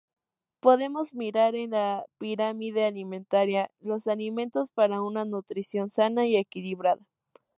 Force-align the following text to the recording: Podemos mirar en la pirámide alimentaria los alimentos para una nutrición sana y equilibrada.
Podemos 0.61 1.13
mirar 1.13 1.53
en 1.53 1.69
la 1.69 2.07
pirámide 2.17 2.87
alimentaria 2.87 3.69
los 3.81 4.07
alimentos 4.07 4.71
para 4.71 4.99
una 5.03 5.25
nutrición 5.25 5.91
sana 5.91 6.25
y 6.25 6.37
equilibrada. 6.37 7.05